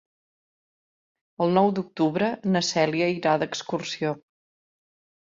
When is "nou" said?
1.59-1.69